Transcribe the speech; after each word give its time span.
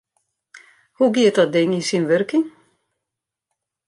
Hoe 0.97 1.09
giet 1.15 1.35
dat 1.37 1.53
ding 1.55 1.71
yn 1.77 1.85
syn 1.89 2.07
wurking? 2.09 2.45